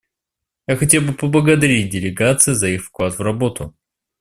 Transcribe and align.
Я 0.65 0.77
хотел 0.77 1.03
бы 1.03 1.13
поблагодарить 1.13 1.91
делегации 1.91 2.53
за 2.53 2.69
их 2.69 2.83
вклад 2.83 3.19
в 3.19 3.21
работу. 3.21 3.75